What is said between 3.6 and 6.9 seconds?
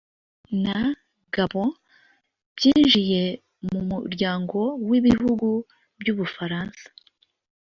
mu muryango w’ibihugu by’ubufaransa